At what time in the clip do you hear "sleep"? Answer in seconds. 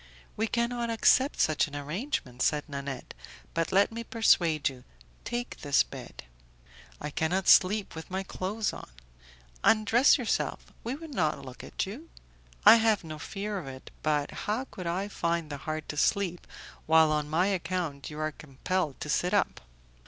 7.47-7.93, 15.97-16.47